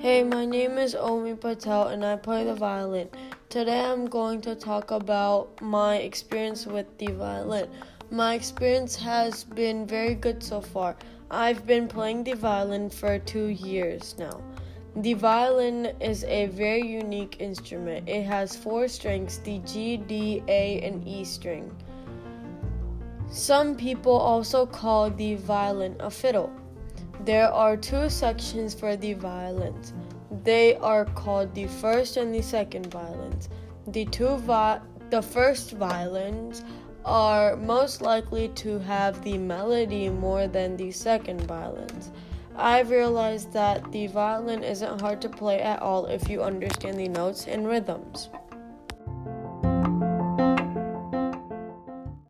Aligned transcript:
Hey, 0.00 0.22
my 0.22 0.46
name 0.46 0.78
is 0.78 0.94
Omi 0.94 1.34
Patel 1.34 1.88
and 1.88 2.06
I 2.06 2.14
play 2.14 2.44
the 2.44 2.54
violin. 2.54 3.08
Today 3.48 3.80
I'm 3.80 4.06
going 4.06 4.40
to 4.42 4.54
talk 4.54 4.92
about 4.92 5.60
my 5.60 5.96
experience 5.96 6.66
with 6.66 6.86
the 6.98 7.08
violin. 7.08 7.68
My 8.08 8.34
experience 8.34 8.94
has 8.94 9.42
been 9.42 9.88
very 9.88 10.14
good 10.14 10.40
so 10.40 10.60
far. 10.60 10.94
I've 11.32 11.66
been 11.66 11.88
playing 11.88 12.22
the 12.22 12.34
violin 12.34 12.90
for 12.90 13.18
two 13.18 13.46
years 13.46 14.14
now. 14.20 14.40
The 14.94 15.14
violin 15.14 15.86
is 16.00 16.22
a 16.22 16.46
very 16.46 16.86
unique 16.86 17.40
instrument. 17.40 18.08
It 18.08 18.22
has 18.22 18.54
four 18.54 18.86
strings 18.86 19.38
the 19.38 19.58
G, 19.66 19.96
D, 19.96 20.44
A, 20.46 20.80
and 20.80 21.04
E 21.08 21.24
string. 21.24 21.74
Some 23.30 23.74
people 23.74 24.16
also 24.16 24.64
call 24.64 25.10
the 25.10 25.34
violin 25.34 25.96
a 25.98 26.08
fiddle. 26.08 26.52
There 27.24 27.52
are 27.52 27.76
two 27.76 28.08
sections 28.08 28.74
for 28.74 28.96
the 28.96 29.14
violins. 29.14 29.92
They 30.44 30.76
are 30.76 31.04
called 31.04 31.54
the 31.54 31.66
first 31.66 32.16
and 32.16 32.34
the 32.34 32.42
second 32.42 32.86
violins. 32.86 33.48
The 33.86 34.04
two 34.06 34.36
vi- 34.36 34.80
the 35.10 35.22
first 35.22 35.72
violins 35.72 36.64
are 37.04 37.56
most 37.56 38.02
likely 38.02 38.48
to 38.48 38.78
have 38.80 39.22
the 39.24 39.38
melody 39.38 40.10
more 40.10 40.46
than 40.46 40.76
the 40.76 40.90
second 40.90 41.40
violins. 41.42 42.10
I've 42.54 42.90
realized 42.90 43.52
that 43.52 43.90
the 43.92 44.08
violin 44.08 44.62
isn't 44.62 45.00
hard 45.00 45.22
to 45.22 45.28
play 45.28 45.60
at 45.60 45.80
all 45.80 46.06
if 46.06 46.28
you 46.28 46.42
understand 46.42 46.98
the 46.98 47.08
notes 47.08 47.46
and 47.46 47.66
rhythms. 47.66 48.28